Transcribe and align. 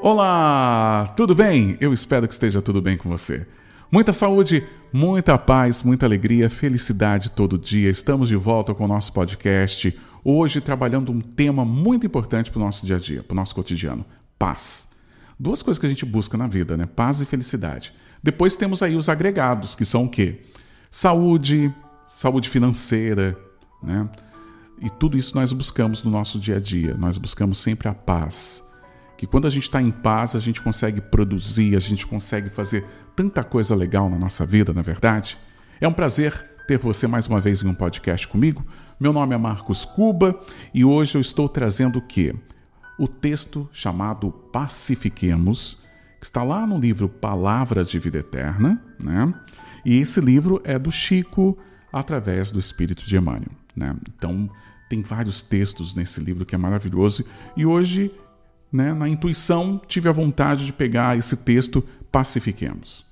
Olá, 0.00 1.12
tudo 1.16 1.34
bem? 1.34 1.76
Eu 1.80 1.92
espero 1.92 2.28
que 2.28 2.32
esteja 2.32 2.62
tudo 2.62 2.80
bem 2.80 2.96
com 2.96 3.08
você. 3.08 3.44
Muita 3.90 4.12
saúde, 4.12 4.64
muita 4.92 5.36
paz, 5.36 5.82
muita 5.82 6.06
alegria, 6.06 6.48
felicidade 6.48 7.32
todo 7.32 7.58
dia. 7.58 7.90
Estamos 7.90 8.28
de 8.28 8.36
volta 8.36 8.72
com 8.72 8.84
o 8.84 8.88
nosso 8.88 9.12
podcast. 9.12 9.98
Hoje 10.22 10.60
trabalhando 10.60 11.10
um 11.10 11.20
tema 11.20 11.64
muito 11.64 12.06
importante 12.06 12.48
para 12.48 12.60
o 12.60 12.64
nosso 12.64 12.86
dia 12.86 12.94
a 12.94 12.98
dia, 13.00 13.24
para 13.24 13.34
o 13.34 13.36
nosso 13.36 13.52
cotidiano: 13.56 14.06
paz. 14.38 14.88
Duas 15.36 15.64
coisas 15.64 15.80
que 15.80 15.86
a 15.86 15.88
gente 15.88 16.06
busca 16.06 16.38
na 16.38 16.46
vida, 16.46 16.76
né? 16.76 16.86
Paz 16.86 17.20
e 17.20 17.26
felicidade. 17.26 17.92
Depois 18.22 18.54
temos 18.54 18.84
aí 18.84 18.94
os 18.94 19.08
agregados, 19.08 19.74
que 19.74 19.84
são 19.84 20.04
o 20.04 20.08
quê? 20.08 20.42
Saúde, 20.92 21.74
saúde 22.06 22.48
financeira, 22.48 23.36
né? 23.82 24.08
E 24.80 24.88
tudo 24.88 25.18
isso 25.18 25.34
nós 25.34 25.52
buscamos 25.52 26.04
no 26.04 26.10
nosso 26.10 26.38
dia 26.38 26.58
a 26.58 26.60
dia. 26.60 26.94
Nós 26.94 27.18
buscamos 27.18 27.58
sempre 27.58 27.88
a 27.88 27.94
paz 27.94 28.62
que 29.18 29.26
quando 29.26 29.48
a 29.48 29.50
gente 29.50 29.64
está 29.64 29.82
em 29.82 29.90
paz, 29.90 30.36
a 30.36 30.38
gente 30.38 30.62
consegue 30.62 31.00
produzir, 31.00 31.76
a 31.76 31.80
gente 31.80 32.06
consegue 32.06 32.48
fazer 32.48 32.84
tanta 33.16 33.42
coisa 33.42 33.74
legal 33.74 34.08
na 34.08 34.16
nossa 34.16 34.46
vida, 34.46 34.72
na 34.72 34.80
é 34.80 34.84
verdade? 34.84 35.36
É 35.80 35.88
um 35.88 35.92
prazer 35.92 36.32
ter 36.68 36.78
você 36.78 37.08
mais 37.08 37.26
uma 37.26 37.40
vez 37.40 37.60
em 37.60 37.66
um 37.66 37.74
podcast 37.74 38.28
comigo. 38.28 38.64
Meu 38.98 39.12
nome 39.12 39.34
é 39.34 39.38
Marcos 39.38 39.84
Cuba 39.84 40.38
e 40.72 40.84
hoje 40.84 41.16
eu 41.16 41.20
estou 41.20 41.48
trazendo 41.48 41.98
o 41.98 42.02
quê? 42.02 42.32
O 42.96 43.08
texto 43.08 43.68
chamado 43.72 44.30
Pacifiquemos, 44.30 45.76
que 46.20 46.26
está 46.26 46.44
lá 46.44 46.64
no 46.64 46.78
livro 46.78 47.08
Palavras 47.08 47.90
de 47.90 47.98
Vida 47.98 48.18
Eterna, 48.18 48.80
né? 49.02 49.34
E 49.84 49.98
esse 49.98 50.20
livro 50.20 50.60
é 50.62 50.78
do 50.78 50.92
Chico 50.92 51.58
através 51.92 52.52
do 52.52 52.60
Espírito 52.60 53.04
de 53.04 53.16
Emmanuel, 53.16 53.50
né? 53.74 53.96
Então, 54.16 54.48
tem 54.88 55.02
vários 55.02 55.42
textos 55.42 55.92
nesse 55.92 56.20
livro 56.20 56.46
que 56.46 56.54
é 56.54 56.58
maravilhoso 56.58 57.24
e 57.56 57.66
hoje 57.66 58.12
né, 58.72 58.92
na 58.92 59.08
intuição, 59.08 59.80
tive 59.86 60.08
a 60.08 60.12
vontade 60.12 60.66
de 60.66 60.72
pegar 60.72 61.16
esse 61.16 61.36
texto, 61.36 61.82
pacifiquemos. 62.10 63.06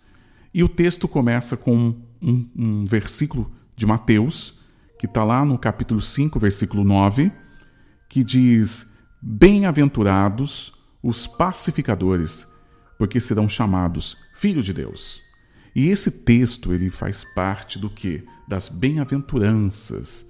E 0.52 0.62
o 0.62 0.68
texto 0.68 1.06
começa 1.06 1.56
com 1.56 1.94
um, 2.22 2.48
um 2.56 2.84
versículo 2.84 3.50
de 3.74 3.86
Mateus, 3.86 4.58
que 4.98 5.06
está 5.06 5.22
lá 5.22 5.44
no 5.44 5.58
capítulo 5.58 6.00
5, 6.00 6.38
versículo 6.38 6.84
9, 6.84 7.30
que 8.08 8.24
diz: 8.24 8.90
Bem-aventurados 9.20 10.72
os 11.02 11.26
pacificadores, 11.26 12.46
porque 12.98 13.20
serão 13.20 13.48
chamados 13.48 14.16
filhos 14.34 14.64
de 14.64 14.72
Deus. 14.72 15.22
E 15.74 15.88
esse 15.88 16.10
texto 16.10 16.72
ele 16.72 16.88
faz 16.88 17.22
parte 17.34 17.78
do 17.78 17.90
que? 17.90 18.24
Das 18.48 18.68
bem-aventuranças, 18.68 20.24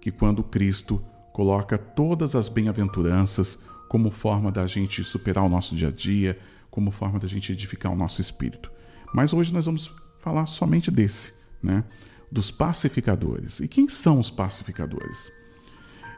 que 0.00 0.10
quando 0.10 0.42
Cristo 0.42 1.02
coloca 1.32 1.78
todas 1.78 2.34
as 2.34 2.48
bem-aventuranças 2.48 3.58
como 3.88 4.10
forma 4.10 4.52
da 4.52 4.66
gente 4.66 5.02
superar 5.02 5.44
o 5.44 5.48
nosso 5.48 5.74
dia 5.74 5.88
a 5.88 5.90
dia, 5.90 6.38
como 6.70 6.90
forma 6.90 7.18
da 7.18 7.26
gente 7.26 7.50
edificar 7.52 7.90
o 7.92 7.96
nosso 7.96 8.20
espírito. 8.20 8.70
Mas 9.14 9.32
hoje 9.32 9.52
nós 9.52 9.66
vamos 9.66 9.90
falar 10.18 10.46
somente 10.46 10.90
desse, 10.90 11.32
né? 11.62 11.84
Dos 12.30 12.50
pacificadores. 12.50 13.58
E 13.60 13.66
quem 13.66 13.88
são 13.88 14.20
os 14.20 14.30
pacificadores? 14.30 15.32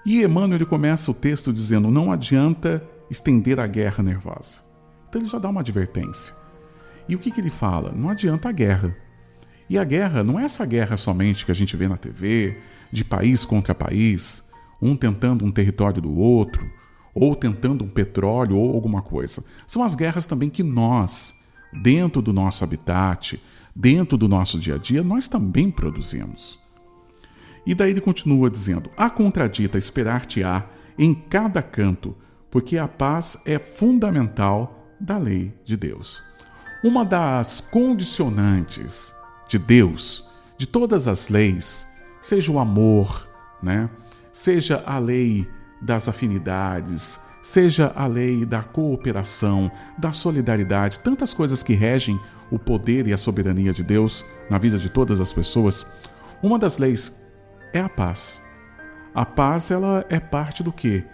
E 0.05 0.23
Emmanuel 0.23 0.57
ele 0.57 0.67
começa 0.67 1.11
o 1.11 1.15
texto 1.15 1.53
dizendo: 1.53 1.91
não 1.91 2.11
adianta 2.11 2.85
estender 3.11 3.61
a 3.61 3.67
guerra 3.67 4.03
nervosa. 4.03 4.63
Então 5.09 5.21
ele 5.21 5.31
já 5.31 5.39
dá 5.39 5.49
uma 5.49 5.61
advertência. 5.61 6.35
E 7.09 7.15
o 7.15 7.19
que, 7.19 7.31
que 7.31 7.41
ele 7.41 7.51
fala? 7.51 7.93
Não 7.93 8.09
adianta 8.09 8.49
a 8.49 8.53
guerra. 8.53 8.97
E 9.69 9.79
a 9.79 9.85
guerra 9.85 10.25
não 10.25 10.39
é 10.39 10.45
essa 10.45 10.67
guerra 10.67 10.97
somente 10.97 11.45
que 11.45 11.53
a 11.53 11.55
gente 11.55 11.77
vê 11.77 11.87
na 11.87 11.97
TV, 11.97 12.59
de 12.91 13.05
país 13.05 13.45
contra 13.45 13.75
país, 13.75 14.45
um 14.83 14.97
tentando 14.97 15.45
um 15.45 15.51
território 15.51 16.03
do 16.03 16.13
outro, 16.17 16.69
ou 17.15 17.35
tentando 17.35 17.85
um 17.85 17.89
petróleo 17.89 18.57
ou 18.57 18.75
alguma 18.75 19.03
coisa. 19.03 19.45
São 19.67 19.83
as 19.83 19.95
guerras 19.95 20.27
também 20.27 20.49
que 20.49 20.63
nós, 20.63 21.35
dentro 21.73 22.23
do 22.23 22.33
nosso 22.33 22.65
habitat, 22.65 23.41
dentro 23.75 24.17
do 24.17 24.29
nosso 24.29 24.59
dia 24.59 24.75
a 24.75 24.79
dia, 24.79 25.03
nós 25.03 25.29
também 25.29 25.71
produzimos. 25.71 26.59
E 27.67 27.75
daí 27.75 27.91
ele 27.91 28.01
continua 28.01 28.51
dizendo: 28.51 28.91
A 28.97 29.11
contradita 29.11 29.79
esperar-te-á 29.79 30.67
em 30.99 31.15
cada 31.15 31.63
canto, 31.63 32.17
porque 32.51 32.77
a 32.79 32.89
paz 32.89 33.39
é 33.45 33.59
fundamental 33.59 34.89
da 34.99 35.19
lei 35.19 35.53
de 35.65 35.77
Deus. 35.77 36.23
Uma 36.83 37.05
das 37.05 37.61
condicionantes 37.61 39.15
de 39.49 39.59
Deus, 39.59 40.27
de 40.57 40.67
todas 40.67 41.07
as 41.07 41.29
leis, 41.29 41.87
seja 42.21 42.51
o 42.51 42.59
amor, 42.59 43.29
né? 43.63 43.91
seja 44.33 44.83
a 44.87 44.99
lei 44.99 45.47
das 45.81 46.09
afinidades, 46.09 47.19
seja 47.43 47.93
a 47.95 48.07
lei 48.07 48.45
da 48.45 48.63
cooperação, 48.63 49.71
da 49.97 50.13
solidariedade, 50.13 51.01
tantas 51.01 51.33
coisas 51.33 51.63
que 51.63 51.73
regem 51.73 52.21
o 52.51 52.59
poder 52.59 53.07
e 53.07 53.13
a 53.13 53.19
soberania 53.19 53.73
de 53.73 53.83
Deus 53.83 54.25
na 54.51 54.59
vida 54.59 54.77
de 54.79 54.91
todas 54.91 55.21
as 55.21 55.33
pessoas, 55.33 55.87
uma 56.43 56.59
das 56.59 56.79
leis 56.79 57.19
é 57.73 57.81
a 57.81 57.89
paz. 57.89 58.41
A 59.15 59.25
paz 59.25 59.71
ela 59.71 60.05
é 60.09 60.21
parte 60.21 60.63
do 60.63 60.73
que? 60.73 61.05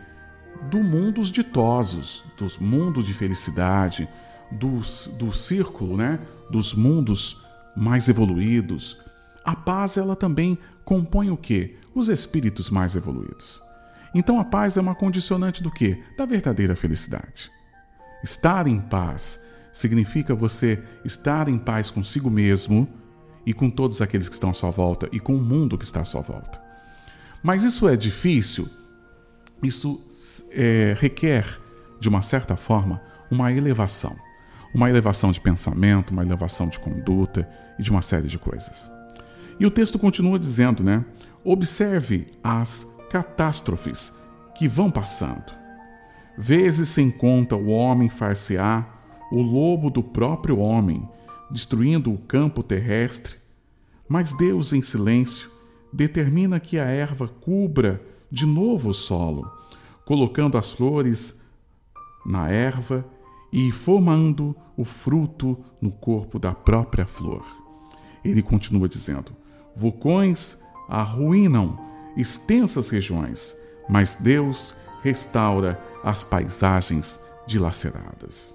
Do 0.70 0.82
mundo 0.82 1.12
dos 1.12 1.30
ditosos, 1.30 2.24
dos 2.36 2.58
mundos 2.58 3.04
de 3.04 3.14
felicidade, 3.14 4.08
dos, 4.50 5.06
do 5.18 5.32
círculo, 5.32 5.96
né? 5.96 6.18
dos 6.50 6.74
mundos 6.74 7.42
mais 7.76 8.08
evoluídos. 8.08 9.00
A 9.44 9.54
paz 9.54 9.96
ela 9.96 10.16
também 10.16 10.58
compõe 10.84 11.30
o 11.30 11.36
que? 11.36 11.76
Os 11.94 12.08
espíritos 12.08 12.70
mais 12.70 12.96
evoluídos. 12.96 13.62
Então 14.18 14.40
a 14.40 14.44
paz 14.46 14.78
é 14.78 14.80
uma 14.80 14.94
condicionante 14.94 15.62
do 15.62 15.70
que? 15.70 16.02
Da 16.16 16.24
verdadeira 16.24 16.74
felicidade. 16.74 17.50
Estar 18.24 18.66
em 18.66 18.80
paz 18.80 19.38
significa 19.74 20.34
você 20.34 20.82
estar 21.04 21.48
em 21.48 21.58
paz 21.58 21.90
consigo 21.90 22.30
mesmo 22.30 22.88
e 23.44 23.52
com 23.52 23.68
todos 23.68 24.00
aqueles 24.00 24.26
que 24.26 24.34
estão 24.34 24.48
à 24.48 24.54
sua 24.54 24.70
volta 24.70 25.06
e 25.12 25.20
com 25.20 25.36
o 25.36 25.42
mundo 25.42 25.76
que 25.76 25.84
está 25.84 26.00
à 26.00 26.04
sua 26.06 26.22
volta. 26.22 26.58
Mas 27.42 27.62
isso 27.62 27.86
é 27.86 27.94
difícil, 27.94 28.70
isso 29.62 30.02
é, 30.50 30.96
requer, 30.98 31.60
de 32.00 32.08
uma 32.08 32.22
certa 32.22 32.56
forma, 32.56 33.02
uma 33.30 33.52
elevação. 33.52 34.16
Uma 34.74 34.88
elevação 34.88 35.30
de 35.30 35.42
pensamento, 35.42 36.10
uma 36.10 36.22
elevação 36.22 36.68
de 36.68 36.78
conduta 36.78 37.46
e 37.78 37.82
de 37.82 37.90
uma 37.90 38.00
série 38.00 38.28
de 38.28 38.38
coisas. 38.38 38.90
E 39.60 39.66
o 39.66 39.70
texto 39.70 39.98
continua 39.98 40.38
dizendo, 40.38 40.82
né? 40.82 41.04
Observe 41.44 42.28
as 42.42 42.86
catástrofes 43.10 44.12
que 44.54 44.68
vão 44.68 44.90
passando. 44.90 45.52
Vezes 46.36 46.88
sem 46.90 47.10
conta 47.10 47.56
o 47.56 47.68
homem 47.68 48.08
far-se-á 48.08 48.86
o 49.30 49.40
lobo 49.40 49.90
do 49.90 50.02
próprio 50.02 50.58
homem, 50.58 51.08
destruindo 51.50 52.12
o 52.12 52.18
campo 52.18 52.62
terrestre, 52.62 53.36
mas 54.08 54.32
Deus, 54.32 54.72
em 54.72 54.82
silêncio, 54.82 55.50
determina 55.92 56.60
que 56.60 56.78
a 56.78 56.84
erva 56.84 57.26
cubra 57.26 58.00
de 58.30 58.46
novo 58.46 58.90
o 58.90 58.94
solo, 58.94 59.50
colocando 60.04 60.56
as 60.58 60.70
flores 60.70 61.38
na 62.24 62.48
erva 62.48 63.04
e 63.52 63.72
formando 63.72 64.54
o 64.76 64.84
fruto 64.84 65.58
no 65.80 65.90
corpo 65.90 66.38
da 66.38 66.52
própria 66.52 67.06
flor. 67.06 67.44
Ele 68.24 68.42
continua 68.42 68.88
dizendo: 68.88 69.32
Vulcões 69.74 70.60
arruinam 70.88 71.78
extensas 72.16 72.90
regiões, 72.90 73.54
mas 73.88 74.14
Deus 74.14 74.74
restaura 75.02 75.80
as 76.02 76.24
paisagens 76.24 77.20
dilaceradas. 77.46 78.54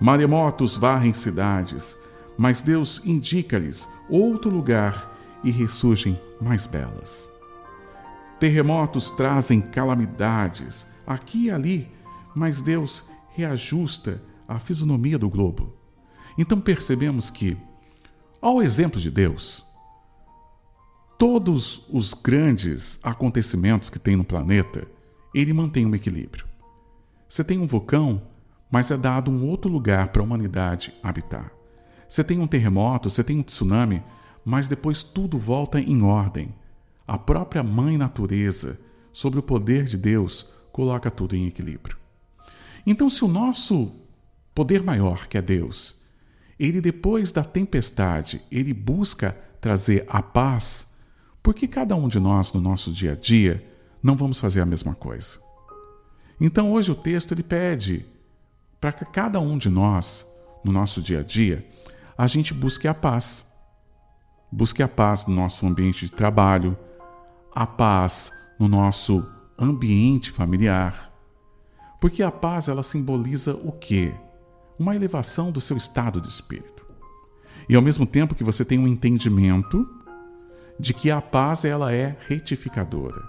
Maremotos 0.00 0.76
varrem 0.76 1.12
cidades, 1.12 1.96
mas 2.36 2.60
Deus 2.60 3.00
indica-lhes 3.04 3.88
outro 4.08 4.50
lugar 4.50 5.14
e 5.42 5.50
ressurgem 5.50 6.20
mais 6.40 6.66
belas. 6.66 7.28
Terremotos 8.38 9.10
trazem 9.10 9.60
calamidades 9.60 10.86
aqui 11.06 11.46
e 11.46 11.50
ali, 11.50 11.90
mas 12.34 12.60
Deus 12.60 13.08
reajusta 13.34 14.22
a 14.46 14.58
fisionomia 14.58 15.18
do 15.18 15.28
globo. 15.28 15.74
Então 16.38 16.60
percebemos 16.60 17.30
que, 17.30 17.56
ao 18.40 18.62
exemplo 18.62 19.00
de 19.00 19.10
Deus, 19.10 19.65
todos 21.18 21.86
os 21.90 22.14
grandes 22.14 22.98
acontecimentos 23.02 23.90
que 23.90 23.98
tem 23.98 24.16
no 24.16 24.24
planeta, 24.24 24.86
ele 25.34 25.52
mantém 25.52 25.86
um 25.86 25.94
equilíbrio. 25.94 26.46
Você 27.28 27.42
tem 27.42 27.58
um 27.58 27.66
vulcão, 27.66 28.22
mas 28.70 28.90
é 28.90 28.96
dado 28.96 29.30
um 29.30 29.46
outro 29.46 29.70
lugar 29.70 30.08
para 30.08 30.22
a 30.22 30.24
humanidade 30.24 30.94
habitar. 31.02 31.52
Você 32.08 32.22
tem 32.22 32.38
um 32.38 32.46
terremoto, 32.46 33.10
você 33.10 33.24
tem 33.24 33.38
um 33.38 33.42
tsunami, 33.42 34.02
mas 34.44 34.68
depois 34.68 35.02
tudo 35.02 35.38
volta 35.38 35.80
em 35.80 36.02
ordem. 36.02 36.54
A 37.06 37.18
própria 37.18 37.62
Mãe 37.62 37.98
Natureza, 37.98 38.78
sob 39.12 39.38
o 39.38 39.42
poder 39.42 39.84
de 39.84 39.96
Deus, 39.96 40.50
coloca 40.70 41.10
tudo 41.10 41.34
em 41.34 41.46
equilíbrio. 41.46 41.96
Então, 42.86 43.10
se 43.10 43.24
o 43.24 43.28
nosso 43.28 43.92
poder 44.54 44.82
maior, 44.82 45.26
que 45.26 45.36
é 45.36 45.42
Deus, 45.42 45.96
ele 46.58 46.80
depois 46.80 47.32
da 47.32 47.42
tempestade, 47.42 48.42
ele 48.50 48.72
busca 48.72 49.36
trazer 49.60 50.04
a 50.08 50.22
paz, 50.22 50.86
por 51.46 51.54
que 51.54 51.68
cada 51.68 51.94
um 51.94 52.08
de 52.08 52.18
nós, 52.18 52.52
no 52.52 52.60
nosso 52.60 52.90
dia 52.90 53.12
a 53.12 53.14
dia, 53.14 53.64
não 54.02 54.16
vamos 54.16 54.40
fazer 54.40 54.60
a 54.60 54.66
mesma 54.66 54.96
coisa? 54.96 55.38
Então 56.40 56.72
hoje 56.72 56.90
o 56.90 56.94
texto 56.96 57.30
ele 57.30 57.44
pede 57.44 58.04
para 58.80 58.90
que 58.90 59.04
cada 59.04 59.38
um 59.38 59.56
de 59.56 59.70
nós, 59.70 60.26
no 60.64 60.72
nosso 60.72 61.00
dia 61.00 61.20
a 61.20 61.22
dia, 61.22 61.64
a 62.18 62.26
gente 62.26 62.52
busque 62.52 62.88
a 62.88 62.92
paz. 62.92 63.46
Busque 64.50 64.82
a 64.82 64.88
paz 64.88 65.24
no 65.24 65.36
nosso 65.36 65.64
ambiente 65.64 66.06
de 66.06 66.10
trabalho, 66.10 66.76
a 67.54 67.64
paz 67.64 68.32
no 68.58 68.66
nosso 68.66 69.24
ambiente 69.56 70.32
familiar. 70.32 71.12
Porque 72.00 72.24
a 72.24 72.32
paz 72.32 72.66
ela 72.66 72.82
simboliza 72.82 73.54
o 73.54 73.70
quê? 73.70 74.12
Uma 74.76 74.96
elevação 74.96 75.52
do 75.52 75.60
seu 75.60 75.76
estado 75.76 76.20
de 76.20 76.26
espírito. 76.26 76.84
E 77.68 77.76
ao 77.76 77.82
mesmo 77.82 78.04
tempo 78.04 78.34
que 78.34 78.42
você 78.42 78.64
tem 78.64 78.80
um 78.80 78.88
entendimento 78.88 79.95
de 80.78 80.92
que 80.92 81.10
a 81.10 81.20
paz 81.20 81.64
ela 81.64 81.92
é 81.92 82.16
retificadora. 82.28 83.22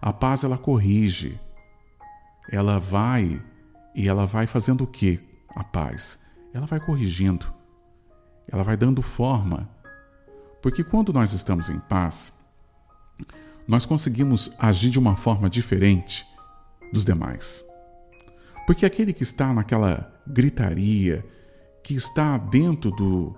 A 0.00 0.12
paz 0.12 0.44
ela 0.44 0.58
corrige. 0.58 1.38
Ela 2.50 2.78
vai 2.78 3.40
e 3.94 4.08
ela 4.08 4.26
vai 4.26 4.46
fazendo 4.46 4.84
o 4.84 4.86
que? 4.86 5.20
A 5.54 5.64
paz. 5.64 6.18
Ela 6.52 6.66
vai 6.66 6.80
corrigindo. 6.80 7.46
Ela 8.48 8.62
vai 8.62 8.76
dando 8.76 9.02
forma. 9.02 9.68
Porque 10.62 10.84
quando 10.84 11.12
nós 11.12 11.32
estamos 11.32 11.70
em 11.70 11.78
paz, 11.78 12.32
nós 13.66 13.86
conseguimos 13.86 14.52
agir 14.58 14.90
de 14.90 14.98
uma 14.98 15.16
forma 15.16 15.48
diferente 15.48 16.26
dos 16.92 17.04
demais. 17.04 17.64
Porque 18.66 18.84
aquele 18.84 19.12
que 19.12 19.22
está 19.22 19.52
naquela 19.52 20.12
gritaria, 20.26 21.24
que 21.82 21.94
está 21.94 22.36
dentro 22.36 22.90
do, 22.90 23.34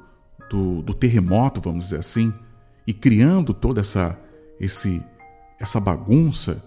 do, 0.51 0.83
do 0.83 0.95
terremoto, 0.95 1.61
vamos 1.61 1.85
dizer 1.85 2.01
assim, 2.01 2.33
e 2.87 2.93
criando 2.93 3.55
toda 3.55 3.81
essa, 3.81 4.19
esse, 4.59 5.03
essa 5.59 5.79
bagunça 5.79 6.63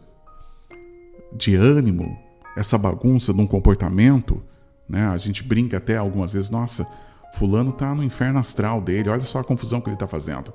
de 1.33 1.55
ânimo, 1.55 2.17
essa 2.55 2.77
bagunça 2.77 3.33
de 3.33 3.41
um 3.41 3.47
comportamento, 3.47 4.41
né? 4.87 5.07
A 5.07 5.17
gente 5.17 5.43
brinca 5.43 5.77
até 5.77 5.97
algumas 5.97 6.33
vezes, 6.33 6.49
nossa, 6.49 6.85
fulano 7.33 7.71
está 7.71 7.93
no 7.93 8.03
inferno 8.03 8.39
astral 8.39 8.79
dele, 8.79 9.09
olha 9.09 9.21
só 9.21 9.39
a 9.39 9.43
confusão 9.43 9.81
que 9.81 9.89
ele 9.89 9.95
está 9.95 10.07
fazendo. 10.07 10.53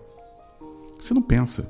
Você 0.99 1.13
não 1.13 1.23
pensa. 1.23 1.67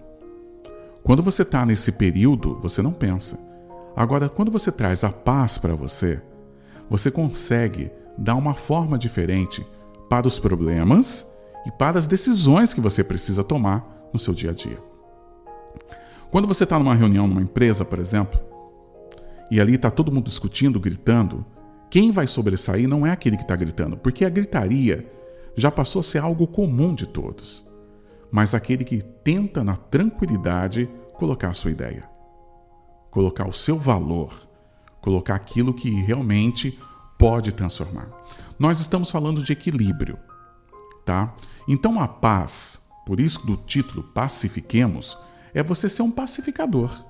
Quando 1.02 1.22
você 1.22 1.42
está 1.42 1.64
nesse 1.64 1.90
período, 1.90 2.58
você 2.60 2.82
não 2.82 2.92
pensa. 2.92 3.38
Agora, 3.96 4.28
quando 4.28 4.50
você 4.50 4.70
traz 4.70 5.02
a 5.02 5.10
paz 5.10 5.58
para 5.58 5.74
você, 5.74 6.20
você 6.88 7.10
consegue 7.10 7.90
dar 8.16 8.34
uma 8.34 8.54
forma 8.54 8.98
diferente 8.98 9.66
para 10.08 10.26
os 10.26 10.38
problemas 10.38 11.26
e 11.66 11.70
para 11.70 11.98
as 11.98 12.06
decisões 12.06 12.72
que 12.72 12.80
você 12.80 13.04
precisa 13.04 13.44
tomar 13.44 13.98
no 14.12 14.18
seu 14.18 14.34
dia 14.34 14.50
a 14.50 14.54
dia. 14.54 14.78
Quando 16.30 16.46
você 16.46 16.64
está 16.64 16.78
numa 16.78 16.94
reunião 16.94 17.26
numa 17.26 17.42
empresa, 17.42 17.84
por 17.84 17.98
exemplo, 17.98 18.40
e 19.50 19.60
ali 19.60 19.74
está 19.74 19.90
todo 19.90 20.12
mundo 20.12 20.26
discutindo, 20.26 20.78
gritando, 20.78 21.44
quem 21.90 22.12
vai 22.12 22.26
sobressair 22.26 22.88
não 22.88 23.04
é 23.04 23.10
aquele 23.10 23.36
que 23.36 23.42
está 23.42 23.56
gritando, 23.56 23.96
porque 23.96 24.24
a 24.24 24.30
gritaria 24.30 25.10
já 25.56 25.70
passou 25.70 26.00
a 26.00 26.04
ser 26.04 26.18
algo 26.18 26.46
comum 26.46 26.94
de 26.94 27.06
todos, 27.06 27.68
mas 28.30 28.54
aquele 28.54 28.84
que 28.84 29.02
tenta 29.02 29.64
na 29.64 29.76
tranquilidade 29.76 30.88
colocar 31.14 31.48
a 31.48 31.52
sua 31.52 31.72
ideia, 31.72 32.08
colocar 33.10 33.48
o 33.48 33.52
seu 33.52 33.76
valor, 33.76 34.48
colocar 35.00 35.34
aquilo 35.34 35.74
que 35.74 35.90
realmente 35.90 36.78
pode 37.18 37.52
transformar. 37.52 38.08
Nós 38.56 38.78
estamos 38.78 39.10
falando 39.10 39.42
de 39.42 39.52
equilíbrio, 39.52 40.16
tá? 41.04 41.34
Então 41.66 42.00
a 42.00 42.08
paz, 42.08 42.80
por 43.06 43.20
isso 43.20 43.46
do 43.46 43.56
título 43.56 44.02
Pacifiquemos, 44.02 45.16
é 45.52 45.62
você 45.62 45.88
ser 45.88 46.02
um 46.02 46.10
pacificador. 46.10 47.04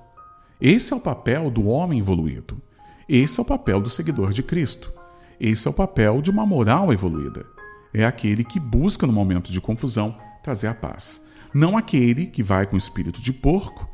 Esse 0.59 0.93
é 0.93 0.95
o 0.95 0.99
papel 0.99 1.49
do 1.49 1.67
homem 1.67 1.99
evoluído. 1.99 2.61
Esse 3.09 3.39
é 3.39 3.41
o 3.41 3.45
papel 3.45 3.81
do 3.81 3.89
seguidor 3.89 4.31
de 4.31 4.43
Cristo. 4.43 4.93
Esse 5.39 5.67
é 5.67 5.71
o 5.71 5.73
papel 5.73 6.21
de 6.21 6.29
uma 6.29 6.45
moral 6.45 6.93
evoluída. 6.93 7.45
É 7.93 8.05
aquele 8.05 8.43
que 8.43 8.59
busca, 8.59 9.07
no 9.07 9.13
momento 9.13 9.51
de 9.51 9.59
confusão, 9.59 10.15
trazer 10.43 10.67
a 10.67 10.73
paz. 10.73 11.21
Não 11.53 11.77
aquele 11.77 12.27
que 12.27 12.43
vai 12.43 12.65
com 12.65 12.77
espírito 12.77 13.21
de 13.21 13.33
porco 13.33 13.89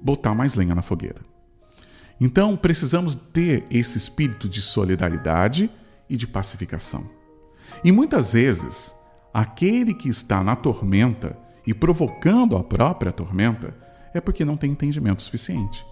botar 0.00 0.34
mais 0.34 0.54
lenha 0.54 0.74
na 0.74 0.82
fogueira. 0.82 1.22
Então, 2.20 2.56
precisamos 2.56 3.14
ter 3.32 3.64
esse 3.70 3.96
espírito 3.96 4.48
de 4.48 4.60
solidariedade 4.60 5.70
e 6.08 6.16
de 6.16 6.26
pacificação. 6.26 7.08
E 7.82 7.90
muitas 7.90 8.32
vezes, 8.32 8.94
aquele 9.34 9.92
que 9.92 10.08
está 10.08 10.44
na 10.44 10.54
tormenta 10.54 11.36
e 11.66 11.74
provocando 11.74 12.56
a 12.56 12.62
própria 12.62 13.10
tormenta 13.10 13.76
é 14.14 14.20
porque 14.20 14.44
não 14.44 14.56
tem 14.56 14.70
entendimento 14.70 15.24
suficiente. 15.24 15.84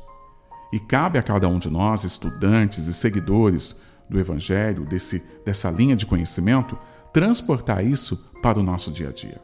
E 0.72 0.78
cabe 0.78 1.18
a 1.18 1.22
cada 1.22 1.48
um 1.48 1.58
de 1.58 1.68
nós, 1.68 2.04
estudantes 2.04 2.86
e 2.86 2.94
seguidores 2.94 3.76
do 4.08 4.20
Evangelho, 4.20 4.84
desse, 4.84 5.20
dessa 5.44 5.70
linha 5.70 5.96
de 5.96 6.06
conhecimento, 6.06 6.78
transportar 7.12 7.84
isso 7.84 8.16
para 8.40 8.60
o 8.60 8.62
nosso 8.62 8.92
dia 8.92 9.08
a 9.08 9.12
dia. 9.12 9.40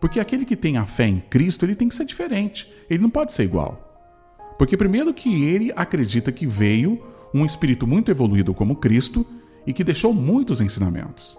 Porque 0.00 0.18
aquele 0.18 0.46
que 0.46 0.56
tem 0.56 0.78
a 0.78 0.86
fé 0.86 1.06
em 1.06 1.20
Cristo, 1.20 1.64
ele 1.64 1.76
tem 1.76 1.88
que 1.88 1.94
ser 1.94 2.04
diferente, 2.06 2.72
ele 2.88 3.02
não 3.02 3.10
pode 3.10 3.32
ser 3.32 3.44
igual. 3.44 3.82
Porque, 4.58 4.76
primeiro, 4.76 5.12
que 5.12 5.44
ele 5.44 5.72
acredita 5.76 6.32
que 6.32 6.46
veio 6.46 7.02
um 7.34 7.44
espírito 7.44 7.86
muito 7.86 8.10
evoluído 8.10 8.54
como 8.54 8.76
Cristo 8.76 9.26
e 9.66 9.72
que 9.72 9.84
deixou 9.84 10.14
muitos 10.14 10.60
ensinamentos. 10.60 11.38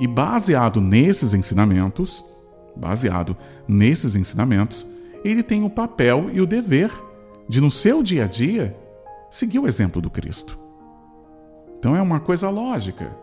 E 0.00 0.06
baseado 0.06 0.80
nesses 0.80 1.34
ensinamentos, 1.34 2.24
baseado 2.76 3.36
nesses 3.66 4.16
ensinamentos, 4.16 4.86
ele 5.24 5.42
tem 5.42 5.64
o 5.64 5.70
papel 5.70 6.30
e 6.32 6.40
o 6.40 6.46
dever 6.46 6.90
de, 7.48 7.60
no 7.60 7.70
seu 7.70 8.02
dia 8.02 8.24
a 8.24 8.26
dia, 8.26 8.76
seguir 9.30 9.58
o 9.58 9.68
exemplo 9.68 10.02
do 10.02 10.10
Cristo. 10.10 10.58
Então 11.78 11.94
é 11.94 12.02
uma 12.02 12.20
coisa 12.20 12.48
lógica. 12.50 13.16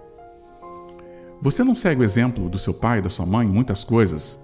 Você 1.41 1.63
não 1.63 1.75
segue 1.75 2.01
o 2.01 2.03
exemplo 2.03 2.47
do 2.50 2.59
seu 2.59 2.73
pai 2.73 3.01
da 3.01 3.09
sua 3.09 3.25
mãe 3.25 3.47
muitas 3.47 3.83
coisas 3.83 4.39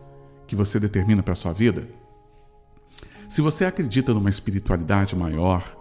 que 0.48 0.56
você 0.56 0.80
determina 0.80 1.22
para 1.22 1.34
a 1.34 1.36
sua 1.36 1.54
vida? 1.54 1.88
Se 3.30 3.42
você 3.42 3.66
acredita 3.66 4.14
numa 4.14 4.30
espiritualidade 4.30 5.16
maior, 5.16 5.76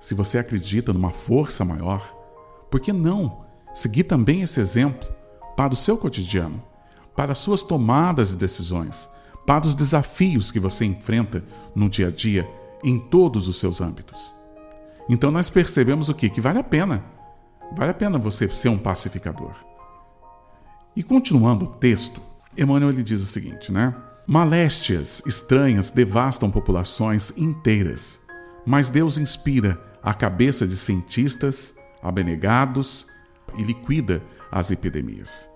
se 0.00 0.14
você 0.14 0.38
acredita 0.38 0.92
numa 0.92 1.10
força 1.10 1.64
maior, 1.64 2.14
por 2.70 2.80
que 2.80 2.92
não 2.92 3.44
seguir 3.72 4.04
também 4.04 4.42
esse 4.42 4.60
exemplo 4.60 5.08
para 5.56 5.72
o 5.72 5.76
seu 5.76 5.96
cotidiano, 5.96 6.62
para 7.16 7.32
as 7.32 7.38
suas 7.38 7.62
tomadas 7.62 8.30
de 8.30 8.36
decisões, 8.36 9.08
para 9.46 9.66
os 9.66 9.74
desafios 9.74 10.50
que 10.50 10.60
você 10.60 10.84
enfrenta 10.84 11.44
no 11.74 11.88
dia 11.88 12.08
a 12.08 12.10
dia, 12.10 12.48
em 12.82 12.98
todos 12.98 13.48
os 13.48 13.58
seus 13.58 13.80
âmbitos. 13.80 14.32
Então 15.08 15.30
nós 15.30 15.50
percebemos 15.50 16.08
o 16.08 16.14
que? 16.14 16.30
Que 16.30 16.40
vale 16.40 16.58
a 16.58 16.64
pena. 16.64 17.04
Vale 17.76 17.90
a 17.90 17.94
pena 17.94 18.18
você 18.18 18.48
ser 18.48 18.68
um 18.68 18.78
pacificador. 18.78 19.54
E 20.94 21.02
continuando 21.02 21.64
o 21.64 21.68
texto, 21.68 22.20
Emmanuel 22.56 22.90
ele 22.90 23.02
diz 23.02 23.22
o 23.22 23.26
seguinte, 23.26 23.72
né? 23.72 23.94
Maléstias 24.26 25.22
estranhas 25.26 25.90
devastam 25.90 26.50
populações 26.50 27.32
inteiras, 27.36 28.20
mas 28.64 28.90
Deus 28.90 29.18
inspira 29.18 29.80
a 30.02 30.14
cabeça 30.14 30.66
de 30.66 30.76
cientistas 30.76 31.74
abnegados 32.02 33.06
e 33.56 33.62
liquida 33.62 34.22
as 34.52 34.70
epidemias. 34.70 35.48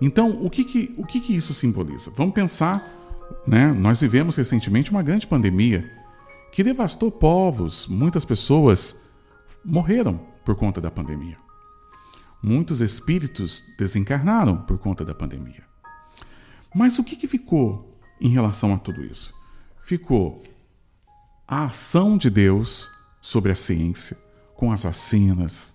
Então, 0.00 0.42
o 0.42 0.48
que, 0.48 0.64
que, 0.64 0.94
o 0.96 1.04
que, 1.04 1.20
que 1.20 1.34
isso 1.34 1.52
simboliza? 1.52 2.10
Vamos 2.16 2.34
pensar 2.34 2.94
né? 3.46 3.72
Nós 3.72 4.00
vivemos 4.00 4.36
recentemente 4.36 4.90
uma 4.90 5.02
grande 5.02 5.26
pandemia 5.26 5.90
que 6.52 6.62
devastou 6.62 7.10
povos, 7.10 7.86
muitas 7.86 8.24
pessoas 8.24 8.96
morreram 9.64 10.20
por 10.44 10.54
conta 10.54 10.80
da 10.80 10.90
pandemia. 10.90 11.36
Muitos 12.42 12.80
espíritos 12.80 13.62
desencarnaram 13.78 14.58
por 14.58 14.78
conta 14.78 15.04
da 15.04 15.14
pandemia. 15.14 15.64
Mas 16.74 16.98
o 16.98 17.04
que, 17.04 17.16
que 17.16 17.26
ficou 17.26 17.98
em 18.20 18.28
relação 18.28 18.74
a 18.74 18.78
tudo 18.78 19.04
isso? 19.04 19.34
Ficou 19.82 20.42
a 21.46 21.64
ação 21.64 22.16
de 22.16 22.30
Deus 22.30 22.88
sobre 23.20 23.50
a 23.52 23.54
ciência, 23.54 24.16
com 24.54 24.70
as 24.70 24.82
vacinas, 24.82 25.74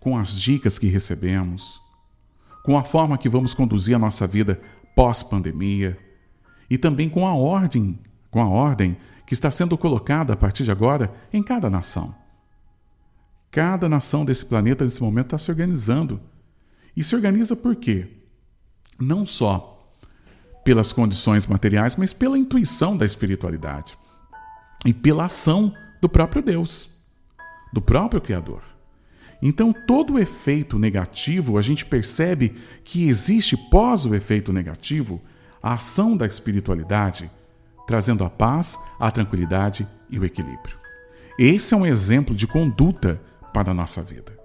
com 0.00 0.16
as 0.16 0.38
dicas 0.38 0.78
que 0.78 0.88
recebemos, 0.88 1.80
com 2.66 2.76
a 2.76 2.82
forma 2.82 3.16
que 3.16 3.28
vamos 3.28 3.54
conduzir 3.54 3.94
a 3.94 3.98
nossa 3.98 4.26
vida 4.26 4.60
pós-pandemia, 4.96 5.96
e 6.68 6.76
também 6.76 7.08
com 7.08 7.24
a 7.24 7.32
ordem, 7.32 7.96
com 8.28 8.42
a 8.42 8.48
ordem 8.48 8.96
que 9.24 9.34
está 9.34 9.52
sendo 9.52 9.78
colocada 9.78 10.32
a 10.32 10.36
partir 10.36 10.64
de 10.64 10.72
agora 10.72 11.14
em 11.32 11.44
cada 11.44 11.70
nação. 11.70 12.12
Cada 13.52 13.88
nação 13.88 14.24
desse 14.24 14.44
planeta 14.44 14.84
nesse 14.84 15.00
momento 15.00 15.26
está 15.26 15.38
se 15.38 15.48
organizando. 15.48 16.20
E 16.96 17.04
se 17.04 17.14
organiza 17.14 17.54
por 17.54 17.76
quê? 17.76 18.08
Não 18.98 19.24
só 19.24 19.88
pelas 20.64 20.92
condições 20.92 21.46
materiais, 21.46 21.94
mas 21.94 22.12
pela 22.12 22.36
intuição 22.36 22.96
da 22.96 23.06
espiritualidade 23.06 23.96
e 24.84 24.92
pela 24.92 25.26
ação 25.26 25.72
do 26.00 26.08
próprio 26.08 26.42
Deus, 26.42 26.88
do 27.72 27.80
próprio 27.80 28.20
Criador. 28.20 28.75
Então, 29.42 29.72
todo 29.72 30.14
o 30.14 30.18
efeito 30.18 30.78
negativo, 30.78 31.58
a 31.58 31.62
gente 31.62 31.84
percebe 31.84 32.54
que 32.82 33.08
existe 33.08 33.56
pós 33.56 34.06
o 34.06 34.14
efeito 34.14 34.52
negativo 34.52 35.20
a 35.62 35.74
ação 35.74 36.16
da 36.16 36.26
espiritualidade, 36.26 37.30
trazendo 37.86 38.24
a 38.24 38.30
paz, 38.30 38.78
a 39.00 39.10
tranquilidade 39.10 39.86
e 40.08 40.18
o 40.18 40.24
equilíbrio. 40.24 40.76
Esse 41.38 41.74
é 41.74 41.76
um 41.76 41.84
exemplo 41.84 42.34
de 42.34 42.46
conduta 42.46 43.20
para 43.52 43.72
a 43.72 43.74
nossa 43.74 44.02
vida. 44.02 44.36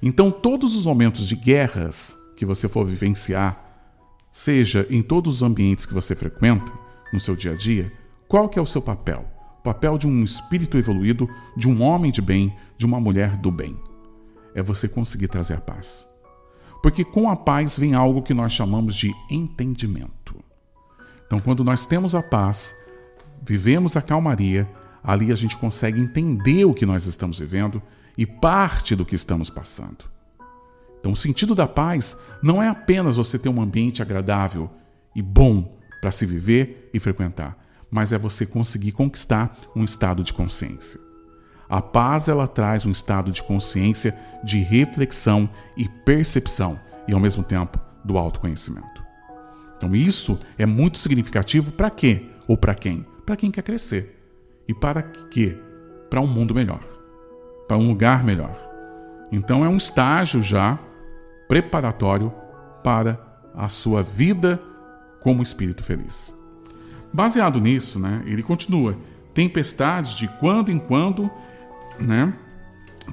Então, 0.00 0.30
todos 0.30 0.76
os 0.76 0.86
momentos 0.86 1.26
de 1.26 1.34
guerras 1.34 2.16
que 2.36 2.46
você 2.46 2.68
for 2.68 2.86
vivenciar, 2.86 3.60
seja 4.32 4.86
em 4.90 5.02
todos 5.02 5.36
os 5.36 5.42
ambientes 5.42 5.86
que 5.86 5.94
você 5.94 6.14
frequenta, 6.14 6.72
no 7.12 7.20
seu 7.20 7.36
dia 7.36 7.52
a 7.52 7.56
dia, 7.56 7.92
qual 8.28 8.48
que 8.48 8.58
é 8.58 8.62
o 8.62 8.66
seu 8.66 8.82
papel? 8.82 9.24
O 9.60 9.62
papel 9.62 9.96
de 9.96 10.06
um 10.06 10.22
espírito 10.22 10.76
evoluído, 10.76 11.28
de 11.56 11.68
um 11.68 11.82
homem 11.82 12.10
de 12.10 12.20
bem, 12.20 12.54
de 12.76 12.84
uma 12.84 13.00
mulher 13.00 13.36
do 13.36 13.50
bem. 13.50 13.76
É 14.54 14.62
você 14.62 14.88
conseguir 14.88 15.28
trazer 15.28 15.54
a 15.54 15.60
paz. 15.60 16.06
Porque 16.82 17.04
com 17.04 17.30
a 17.30 17.36
paz 17.36 17.78
vem 17.78 17.94
algo 17.94 18.22
que 18.22 18.34
nós 18.34 18.52
chamamos 18.52 18.94
de 18.94 19.12
entendimento. 19.30 20.36
Então, 21.26 21.40
quando 21.40 21.64
nós 21.64 21.86
temos 21.86 22.14
a 22.14 22.22
paz, 22.22 22.74
vivemos 23.42 23.96
a 23.96 24.02
calmaria, 24.02 24.68
ali 25.02 25.32
a 25.32 25.34
gente 25.34 25.56
consegue 25.56 26.00
entender 26.00 26.64
o 26.64 26.74
que 26.74 26.86
nós 26.86 27.06
estamos 27.06 27.38
vivendo 27.38 27.82
e 28.16 28.26
parte 28.26 28.94
do 28.94 29.04
que 29.04 29.14
estamos 29.14 29.50
passando. 29.50 30.04
Então, 31.00 31.12
o 31.12 31.16
sentido 31.16 31.54
da 31.54 31.66
paz 31.66 32.16
não 32.42 32.62
é 32.62 32.68
apenas 32.68 33.16
você 33.16 33.38
ter 33.38 33.48
um 33.48 33.60
ambiente 33.60 34.00
agradável 34.00 34.70
e 35.14 35.20
bom 35.20 35.78
para 36.00 36.10
se 36.10 36.24
viver 36.24 36.90
e 36.94 37.00
frequentar, 37.00 37.58
mas 37.90 38.12
é 38.12 38.18
você 38.18 38.46
conseguir 38.46 38.92
conquistar 38.92 39.56
um 39.74 39.84
estado 39.84 40.22
de 40.22 40.32
consciência. 40.32 41.00
A 41.74 41.82
paz 41.82 42.28
ela 42.28 42.46
traz 42.46 42.86
um 42.86 42.92
estado 42.92 43.32
de 43.32 43.42
consciência, 43.42 44.16
de 44.44 44.60
reflexão 44.60 45.50
e 45.76 45.88
percepção 45.88 46.78
e 47.08 47.12
ao 47.12 47.18
mesmo 47.18 47.42
tempo 47.42 47.80
do 48.04 48.16
autoconhecimento. 48.16 49.02
Então 49.76 49.92
isso 49.92 50.38
é 50.56 50.64
muito 50.66 50.98
significativo 50.98 51.72
para 51.72 51.90
quê? 51.90 52.26
Ou 52.46 52.56
para 52.56 52.76
quem? 52.76 53.04
Para 53.26 53.34
quem 53.34 53.50
quer 53.50 53.62
crescer. 53.62 54.24
E 54.68 54.72
para 54.72 55.02
quê? 55.02 55.58
Para 56.08 56.20
um 56.20 56.28
mundo 56.28 56.54
melhor, 56.54 56.78
para 57.66 57.76
um 57.76 57.88
lugar 57.88 58.22
melhor. 58.22 58.56
Então 59.32 59.64
é 59.64 59.68
um 59.68 59.76
estágio 59.76 60.40
já 60.40 60.78
preparatório 61.48 62.32
para 62.84 63.18
a 63.52 63.68
sua 63.68 64.00
vida 64.00 64.62
como 65.18 65.42
espírito 65.42 65.82
feliz. 65.82 66.32
Baseado 67.12 67.60
nisso, 67.60 67.98
né, 67.98 68.22
ele 68.26 68.44
continua: 68.44 68.96
tempestades 69.34 70.12
de 70.12 70.28
quando 70.38 70.70
em 70.70 70.78
quando, 70.78 71.28
né, 71.98 72.32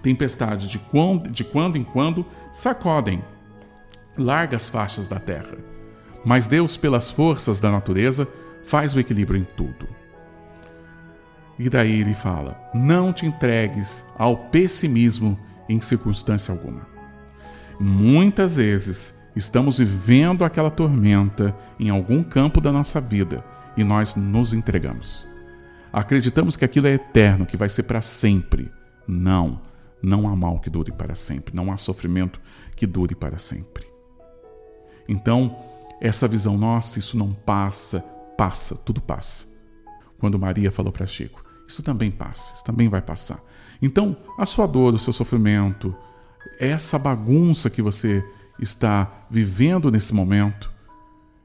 tempestades 0.01 0.69
de 0.69 0.79
quando, 0.79 1.29
de 1.29 1.43
quando 1.43 1.77
em 1.77 1.83
quando 1.83 2.25
sacodem 2.51 3.23
largas 4.17 4.69
faixas 4.69 5.07
da 5.07 5.19
terra. 5.19 5.57
Mas 6.23 6.47
Deus, 6.47 6.77
pelas 6.77 7.09
forças 7.09 7.59
da 7.59 7.71
natureza, 7.71 8.27
faz 8.63 8.95
o 8.95 8.99
equilíbrio 8.99 9.39
em 9.39 9.43
tudo. 9.43 9.87
E 11.57 11.69
daí 11.69 12.01
ele 12.01 12.13
fala: 12.13 12.59
não 12.73 13.11
te 13.11 13.25
entregues 13.25 14.05
ao 14.17 14.35
pessimismo 14.35 15.39
em 15.67 15.81
circunstância 15.81 16.51
alguma. 16.51 16.87
Muitas 17.79 18.55
vezes 18.55 19.13
estamos 19.35 19.79
vivendo 19.79 20.43
aquela 20.43 20.69
tormenta 20.69 21.55
em 21.79 21.89
algum 21.89 22.23
campo 22.23 22.61
da 22.61 22.71
nossa 22.71 23.01
vida 23.01 23.43
e 23.75 23.83
nós 23.83 24.15
nos 24.15 24.53
entregamos. 24.53 25.25
Acreditamos 25.91 26.55
que 26.55 26.63
aquilo 26.63 26.87
é 26.87 26.93
eterno, 26.93 27.45
que 27.45 27.57
vai 27.57 27.69
ser 27.69 27.83
para 27.83 28.01
sempre. 28.01 28.71
Não, 29.07 29.61
não 30.01 30.27
há 30.29 30.35
mal 30.35 30.59
que 30.59 30.69
dure 30.69 30.91
para 30.91 31.15
sempre, 31.15 31.55
não 31.55 31.71
há 31.71 31.77
sofrimento 31.77 32.39
que 32.75 32.87
dure 32.87 33.13
para 33.13 33.37
sempre. 33.37 33.85
Então, 35.07 35.57
essa 35.99 36.27
visão 36.27 36.57
nossa, 36.57 36.97
isso 36.97 37.17
não 37.17 37.33
passa, 37.33 37.99
passa, 38.37 38.75
tudo 38.75 39.01
passa. 39.01 39.45
Quando 40.17 40.39
Maria 40.39 40.71
falou 40.71 40.91
para 40.91 41.05
Chico, 41.05 41.43
isso 41.67 41.83
também 41.83 42.09
passa, 42.09 42.53
isso 42.53 42.63
também 42.63 42.87
vai 42.87 43.01
passar. 43.01 43.43
Então, 43.81 44.15
a 44.37 44.45
sua 44.45 44.67
dor, 44.67 44.93
o 44.93 44.99
seu 44.99 45.11
sofrimento, 45.11 45.95
essa 46.59 46.97
bagunça 46.97 47.69
que 47.69 47.81
você 47.81 48.23
está 48.59 49.25
vivendo 49.29 49.91
nesse 49.91 50.13
momento 50.13 50.71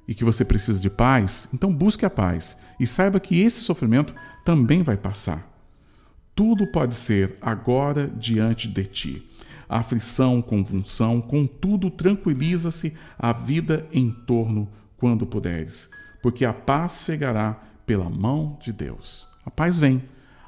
e 0.06 0.14
que 0.14 0.24
você 0.24 0.44
precisa 0.44 0.78
de 0.78 0.90
paz, 0.90 1.48
então 1.52 1.72
busque 1.72 2.04
a 2.04 2.10
paz 2.10 2.56
e 2.78 2.86
saiba 2.86 3.20
que 3.20 3.40
esse 3.40 3.60
sofrimento 3.60 4.14
também 4.44 4.82
vai 4.82 4.96
passar. 4.96 5.46
Tudo 6.34 6.66
pode 6.66 6.94
ser 6.94 7.36
agora 7.40 8.08
diante 8.08 8.68
de 8.68 8.84
ti. 8.84 9.30
aflição, 9.68 10.40
convulsão, 10.40 11.20
contudo, 11.20 11.90
tranquiliza-se 11.90 12.92
a 13.18 13.32
vida 13.32 13.84
em 13.92 14.10
torno 14.10 14.68
quando 14.96 15.26
puderes, 15.26 15.90
porque 16.22 16.44
a 16.44 16.52
paz 16.52 17.02
chegará 17.04 17.60
pela 17.84 18.08
mão 18.08 18.56
de 18.62 18.72
Deus. 18.72 19.26
A 19.44 19.50
paz 19.50 19.80
vem. 19.80 20.02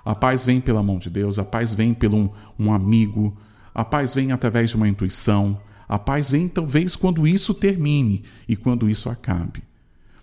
A 0.05 0.15
paz 0.15 0.45
vem 0.45 0.61
pela 0.61 0.83
mão 0.83 0.99
de 0.99 1.11
Deus, 1.11 1.39
a 1.39 1.45
paz 1.45 1.75
vem 1.75 1.93
pelo 1.93 2.17
um, 2.17 2.31
um 2.59 2.73
amigo, 2.73 3.37
a 3.75 3.85
paz 3.85 4.15
vem 4.15 4.33
através 4.33 4.71
de 4.71 4.77
uma 4.77 4.89
intuição. 4.89 5.61
A 5.89 5.99
paz 5.99 6.31
vem 6.31 6.49
talvez 6.49 6.97
quando 6.97 7.27
isso 7.27 7.55
termine 7.55 8.25
e 8.49 8.57
quando 8.57 8.91
isso 8.91 9.09
acabe. 9.09 9.68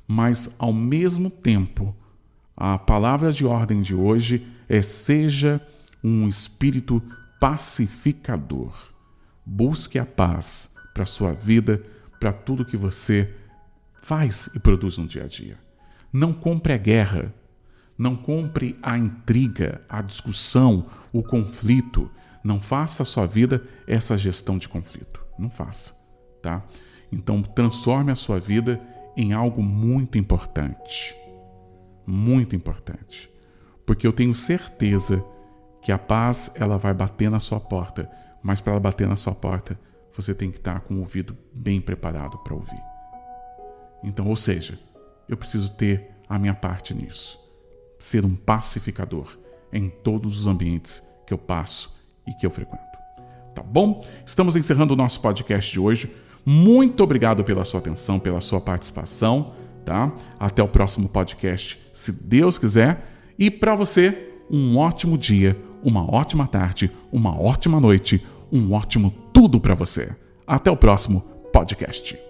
Mas, 0.07 0.49
ao 0.59 0.71
mesmo 0.71 1.29
tempo, 1.29 1.95
a 2.55 2.77
palavra 2.77 3.31
de 3.31 3.45
ordem 3.45 3.81
de 3.81 3.93
hoje 3.95 4.45
é: 4.69 4.81
seja 4.81 5.61
um 6.03 6.27
espírito 6.27 7.01
pacificador. 7.39 8.73
Busque 9.45 9.99
a 9.99 10.05
paz 10.05 10.69
para 10.93 11.03
a 11.03 11.07
sua 11.07 11.33
vida, 11.33 11.83
para 12.19 12.31
tudo 12.31 12.65
que 12.65 12.77
você 12.77 13.33
faz 14.01 14.49
e 14.55 14.59
produz 14.59 14.97
no 14.97 15.07
dia 15.07 15.23
a 15.23 15.27
dia. 15.27 15.57
Não 16.13 16.31
compre 16.31 16.73
a 16.73 16.77
guerra, 16.77 17.33
não 17.97 18.15
compre 18.15 18.77
a 18.81 18.97
intriga, 18.97 19.81
a 19.89 20.01
discussão, 20.01 20.85
o 21.11 21.21
conflito. 21.21 22.09
Não 22.43 22.61
faça 22.61 23.03
a 23.03 23.05
sua 23.05 23.25
vida 23.25 23.63
essa 23.87 24.17
gestão 24.17 24.57
de 24.57 24.69
conflito. 24.69 25.19
Não 25.37 25.49
faça, 25.49 25.93
tá? 26.41 26.63
Então 27.11 27.41
transforme 27.41 28.11
a 28.11 28.15
sua 28.15 28.39
vida 28.39 28.79
em 29.15 29.33
algo 29.33 29.61
muito 29.61 30.17
importante. 30.17 31.15
Muito 32.05 32.55
importante. 32.55 33.29
Porque 33.85 34.05
eu 34.05 34.13
tenho 34.13 34.33
certeza 34.33 35.23
que 35.81 35.91
a 35.91 35.97
paz 35.97 36.51
ela 36.55 36.77
vai 36.77 36.93
bater 36.93 37.29
na 37.29 37.39
sua 37.39 37.59
porta, 37.59 38.09
mas 38.41 38.59
para 38.59 38.73
ela 38.73 38.79
bater 38.79 39.07
na 39.07 39.15
sua 39.15 39.35
porta, 39.35 39.79
você 40.15 40.33
tem 40.33 40.49
que 40.49 40.57
estar 40.57 40.79
com 40.81 40.95
o 40.95 40.99
ouvido 40.99 41.37
bem 41.53 41.81
preparado 41.81 42.37
para 42.39 42.55
ouvir. 42.55 42.81
Então, 44.03 44.27
ou 44.27 44.35
seja, 44.35 44.79
eu 45.27 45.37
preciso 45.37 45.73
ter 45.73 46.11
a 46.27 46.39
minha 46.39 46.53
parte 46.53 46.93
nisso. 46.93 47.39
Ser 47.99 48.25
um 48.25 48.35
pacificador 48.35 49.37
em 49.71 49.89
todos 49.89 50.39
os 50.39 50.47
ambientes 50.47 51.03
que 51.25 51.33
eu 51.33 51.37
passo 51.37 51.93
e 52.27 52.33
que 52.33 52.45
eu 52.45 52.51
frequento. 52.51 52.84
Tá 53.55 53.63
bom? 53.63 54.05
Estamos 54.25 54.57
encerrando 54.57 54.93
o 54.93 54.97
nosso 54.97 55.21
podcast 55.21 55.71
de 55.71 55.79
hoje. 55.79 56.13
Muito 56.45 57.01
obrigado 57.01 57.43
pela 57.43 57.63
sua 57.63 57.79
atenção, 57.79 58.19
pela 58.19 58.41
sua 58.41 58.59
participação, 58.59 59.53
tá? 59.85 60.13
Até 60.37 60.61
o 60.61 60.67
próximo 60.67 61.07
podcast, 61.07 61.79
se 61.93 62.11
Deus 62.11 62.57
quiser. 62.57 63.09
E 63.39 63.49
para 63.49 63.73
você, 63.73 64.29
um 64.51 64.77
ótimo 64.77 65.17
dia, 65.17 65.57
uma 65.81 66.03
ótima 66.13 66.45
tarde, 66.45 66.91
uma 67.11 67.41
ótima 67.41 67.79
noite, 67.79 68.23
um 68.51 68.73
ótimo 68.73 69.11
tudo 69.33 69.59
para 69.59 69.73
você. 69.73 70.09
Até 70.45 70.69
o 70.69 70.77
próximo 70.77 71.21
podcast. 71.51 72.24